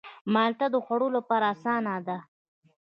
مالټه 0.33 0.67
د 0.71 0.75
خوړلو 0.85 1.15
لپاره 1.17 1.45
آسانه 1.53 1.95
ده. 2.07 2.17